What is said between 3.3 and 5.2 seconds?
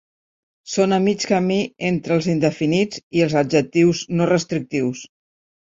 adjectius no restrictius.